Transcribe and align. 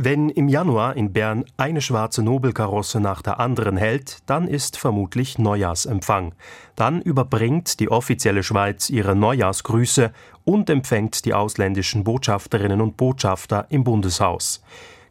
Wenn 0.00 0.28
im 0.28 0.46
Januar 0.48 0.94
in 0.94 1.12
Bern 1.12 1.44
eine 1.56 1.80
schwarze 1.80 2.22
Nobelkarosse 2.22 3.00
nach 3.00 3.20
der 3.20 3.40
anderen 3.40 3.76
hält, 3.76 4.18
dann 4.26 4.46
ist 4.46 4.76
vermutlich 4.76 5.40
Neujahrsempfang. 5.40 6.36
Dann 6.76 7.02
überbringt 7.02 7.80
die 7.80 7.90
offizielle 7.90 8.44
Schweiz 8.44 8.90
ihre 8.90 9.16
Neujahrsgrüße 9.16 10.12
und 10.44 10.70
empfängt 10.70 11.24
die 11.24 11.34
ausländischen 11.34 12.04
Botschafterinnen 12.04 12.80
und 12.80 12.96
Botschafter 12.96 13.66
im 13.70 13.82
Bundeshaus. 13.82 14.62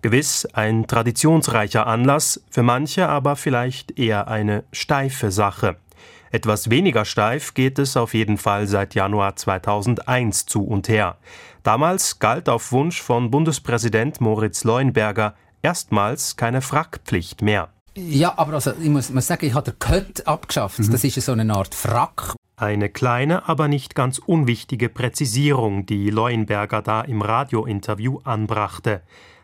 Gewiss 0.02 0.47
ein 0.54 0.88
traditionsreicher 0.88 1.85
Anlass, 1.85 2.42
für 2.49 2.63
manche 2.63 3.10
aber 3.10 3.35
vielleicht 3.35 3.99
eher 3.99 4.29
eine 4.29 4.63
steife 4.72 5.31
Sache. 5.31 5.76
Etwas 6.31 6.69
weniger 6.69 7.05
steif 7.05 7.53
geht 7.53 7.79
es 7.79 7.97
auf 7.97 8.13
jeden 8.13 8.37
Fall 8.37 8.67
seit 8.67 8.96
Januar 8.96 9.35
2001 9.35 10.46
zu 10.46 10.63
und 10.63 10.89
her. 10.89 11.17
Damals 11.63 12.19
galt 12.19 12.49
auf 12.49 12.71
Wunsch 12.71 13.01
von 13.01 13.31
Bundespräsident 13.31 14.21
Moritz 14.21 14.63
Leuenberger 14.63 15.35
erstmals 15.61 16.35
keine 16.35 16.61
Frackpflicht 16.61 17.41
mehr. 17.41 17.69
Ja, 17.95 18.38
aber 18.38 18.53
also, 18.53 18.73
ich 18.79 18.89
muss, 18.89 19.09
muss 19.09 19.25
sagen, 19.27 19.45
ich 19.45 19.53
habe 19.53 19.71
den 19.71 19.79
Kött 19.79 20.27
abgeschafft. 20.27 20.79
Mhm. 20.79 20.91
Das 20.91 21.03
ist 21.03 21.19
so 21.19 21.31
eine 21.31 21.52
Art 21.53 21.73
Frack. 21.73 22.35
Eine 22.55 22.89
kleine, 22.89 23.47
aber 23.47 23.67
nicht 23.67 23.95
ganz 23.95 24.19
unwichtige 24.19 24.89
Präzisierung, 24.89 25.85
die 25.85 26.09
Leuenberger 26.09 26.81
da 26.81 27.02
im 27.02 27.21
Radiointerview 27.21 28.19
anbrachte. 28.23 29.02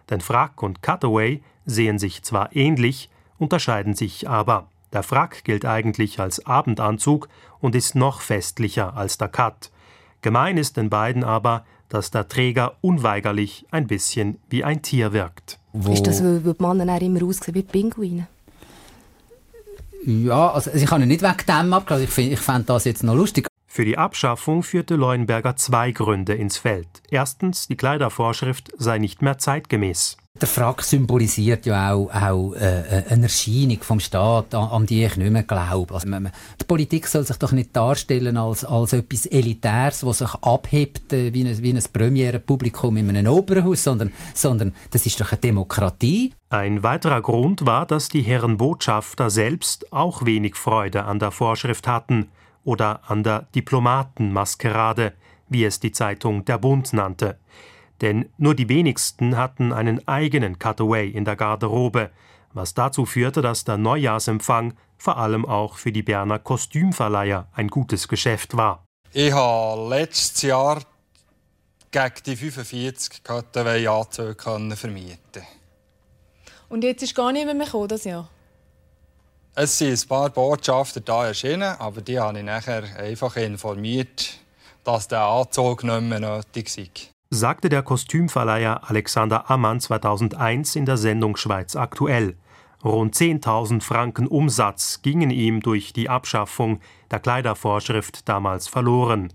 Denn 0.10 0.22
Frack 0.22 0.62
und 0.62 0.82
Cutaway 0.82 1.42
sehen 1.66 2.00
sich 2.00 2.24
zwar 2.24 2.56
ähnlich, 2.56 3.10
unterscheiden 3.38 3.96
sich 3.96 4.30
aber. 4.30 4.70
Der 4.94 5.04
Frack 5.04 5.44
gilt 5.44 5.66
eigentlich 5.66 6.20
als 6.20 6.46
Abendanzug 6.46 7.28
und 7.60 7.76
ist 7.76 7.96
noch 7.96 8.22
festlicher 8.22 8.96
als 8.96 9.18
der 9.18 9.28
Cut. 9.28 9.72
Gemein 10.22 10.58
ist 10.58 10.78
den 10.78 10.90
beiden 10.90 11.24
aber, 11.24 11.66
dass 11.90 12.12
der 12.12 12.28
Träger 12.28 12.76
unweigerlich 12.82 13.66
ein 13.72 13.88
bisschen 13.88 14.40
wie 14.50 14.64
ein 14.64 14.82
Tier 14.82 15.12
wirkt. 15.12 15.60
Wo 15.74 15.92
ist 15.94 16.08
das, 16.08 16.24
weil 16.24 16.40
die 16.40 16.64
Männer 16.64 17.02
immer 17.02 17.24
aussehen 17.24 17.56
wie 17.56 17.64
Pinguine? 17.64 18.28
Ja, 20.06 20.52
also 20.52 20.72
ich 20.72 20.86
kann 20.86 21.08
nicht 21.08 21.22
wegen 21.22 21.46
dem 21.48 21.74
abgelassen. 21.74 22.08
Ich, 22.10 22.32
ich 22.34 22.40
fand 22.40 22.70
das 22.70 22.86
jetzt 22.86 23.04
noch 23.04 23.16
lustig. 23.16 23.48
Für 23.74 23.86
die 23.86 23.98
Abschaffung 23.98 24.62
führte 24.62 24.96
Leuenberger 24.96 25.56
zwei 25.56 25.92
Gründe 25.92 26.36
ins 26.36 26.58
Feld. 26.58 27.02
Erstens, 27.10 27.68
die 27.68 27.76
Kleidervorschrift 27.76 28.72
sei 28.78 29.00
nicht 29.00 29.24
mehr 29.24 29.40
zeitgemäß. 29.40 30.16
Der 30.40 30.48
Frack 30.48 30.84
symbolisiert 30.84 31.66
ja 31.66 31.92
auch, 31.92 32.08
auch 32.14 32.54
äh, 32.54 33.04
eine 33.10 33.24
Erscheinung 33.24 33.80
vom 33.82 34.00
Staat, 34.00 34.54
an, 34.54 34.70
an, 34.70 34.86
die 34.86 35.04
ich 35.04 35.18
nicht 35.18 35.32
mehr 35.32 35.42
glaube. 35.42 35.92
Also, 35.92 36.08
man, 36.08 36.32
die 36.62 36.66
Politik 36.66 37.08
soll 37.08 37.26
sich 37.26 37.38
doch 37.38 37.52
nicht 37.52 37.76
darstellen 37.76 38.38
als, 38.38 38.64
als 38.64 38.94
etwas 38.94 39.26
Elitäres, 39.26 40.02
das 40.02 40.20
sich 40.20 40.36
abhebt 40.44 41.12
äh, 41.12 41.34
wie 41.34 41.44
ein, 41.44 41.64
wie 41.64 41.74
ein 41.74 41.84
Premierenpublikum 41.92 42.96
in 42.98 43.10
einem 43.10 43.34
Opernhaus, 43.34 43.84
sondern, 43.86 44.14
sondern 44.36 44.76
das 44.92 45.08
ist 45.08 45.20
doch 45.20 45.32
eine 45.32 45.42
Demokratie. 45.42 46.32
Ein 46.50 46.84
weiterer 46.84 47.24
Grund 47.24 47.66
war, 47.66 47.88
dass 47.88 48.08
die 48.08 48.22
Herren 48.22 48.58
Botschafter 48.58 49.32
selbst 49.32 49.92
auch 49.92 50.28
wenig 50.28 50.58
Freude 50.58 51.06
an 51.06 51.18
der 51.18 51.32
Vorschrift 51.32 51.88
hatten 51.88 52.30
oder 52.64 53.02
an 53.10 53.24
der 53.24 53.48
Diplomatenmaskerade, 53.56 55.14
wie 55.50 55.66
es 55.66 55.80
die 55.80 55.92
Zeitung 55.92 56.46
Der 56.46 56.58
Bund 56.58 56.94
nannte 56.94 57.38
denn 58.04 58.30
nur 58.38 58.54
die 58.54 58.68
wenigsten 58.68 59.38
hatten 59.38 59.72
einen 59.72 60.06
eigenen 60.08 60.60
Cutaway 60.60 61.10
in 61.10 61.24
der 61.24 61.38
Garderobe, 61.38 62.12
was 62.52 62.74
dazu 62.74 63.06
führte, 63.06 63.42
dass 63.42 63.64
der 63.64 63.78
Neujahrsempfang 63.78 64.74
vor 64.98 65.18
allem 65.18 65.46
auch 65.46 65.78
für 65.78 65.94
die 65.94 66.04
Berner 66.04 66.38
Kostümverleiher 66.38 67.48
ein 67.54 67.70
gutes 67.70 68.10
Geschäft 68.10 68.58
war. 68.58 68.84
Ich 69.14 69.32
habe 69.32 69.90
letztes 69.90 70.42
Jahr 70.42 70.82
gegen 71.92 72.14
die 72.26 72.36
45 72.36 73.24
Cutaway-Anzüge 73.24 74.76
vermieten. 74.76 75.44
Und 76.68 76.84
jetzt 76.84 77.04
ist 77.04 77.16
gar 77.16 77.32
niemand 77.32 77.58
mehr 77.58 77.68
gekommen, 77.68 77.88
das 77.88 78.04
Jahr? 78.04 78.30
Es 79.56 79.78
sind 79.78 79.92
ein 79.92 80.08
paar 80.08 80.30
Botschafter 80.30 81.00
da 81.00 81.28
erschienen, 81.28 81.76
aber 81.78 82.02
die 82.02 82.20
habe 82.20 82.40
ich 82.40 82.46
nachher 82.46 82.84
einfach 82.98 83.36
informiert, 83.36 84.40
dass 84.84 85.08
der 85.08 85.22
Anzug 85.22 85.84
nicht 85.84 86.02
mehr 86.02 86.20
nötig 86.20 86.78
ist 86.78 87.14
sagte 87.34 87.68
der 87.68 87.82
Kostümverleiher 87.82 88.90
Alexander 88.90 89.50
Ammann 89.50 89.80
2001 89.80 90.76
in 90.76 90.86
der 90.86 90.98
Sendung 90.98 91.36
Schweiz 91.36 91.76
aktuell. 91.76 92.38
Rund 92.84 93.16
10.000 93.16 93.82
Franken 93.82 94.28
Umsatz 94.28 95.02
gingen 95.02 95.32
ihm 95.32 95.62
durch 95.62 95.94
die 95.94 96.10
Abschaffung 96.10 96.80
der 97.10 97.20
Kleidervorschrift 97.20 98.30
damals 98.30 98.68
verloren. 98.68 99.34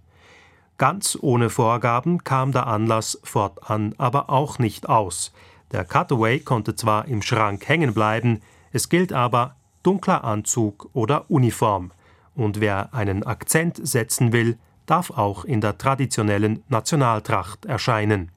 Ganz 0.76 1.18
ohne 1.20 1.50
Vorgaben 1.50 2.22
kam 2.22 2.52
der 2.52 2.68
Anlass 2.68 3.18
fortan 3.24 3.94
aber 3.98 4.30
auch 4.30 4.60
nicht 4.60 4.88
aus. 4.88 5.32
Der 5.72 5.84
Cutaway 5.84 6.38
konnte 6.38 6.76
zwar 6.76 7.08
im 7.08 7.20
Schrank 7.20 7.68
hängen 7.68 7.94
bleiben, 7.94 8.42
es 8.70 8.88
gilt 8.88 9.12
aber 9.12 9.56
dunkler 9.88 10.22
Anzug 10.22 10.90
oder 10.92 11.30
Uniform. 11.30 11.92
Und 12.34 12.60
wer 12.60 12.92
einen 12.92 13.22
Akzent 13.22 13.80
setzen 13.82 14.34
will, 14.34 14.58
darf 14.84 15.10
auch 15.10 15.46
in 15.46 15.62
der 15.62 15.78
traditionellen 15.78 16.62
Nationaltracht 16.68 17.64
erscheinen 17.64 18.30